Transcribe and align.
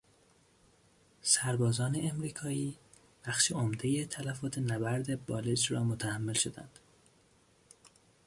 سربازان 1.21 1.95
امریکایی 2.11 2.77
بخش 3.25 3.51
عمدهی 3.51 4.05
تلفات 4.05 4.57
نبرد 4.57 5.25
بالج 5.25 5.73
را 5.73 5.83
متحمل 5.83 6.33
شدند. 6.33 6.79